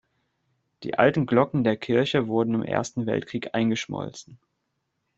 [0.81, 4.39] Die alten Glocken der Kirche wurden im Ersten Weltkrieg eingeschmolzen.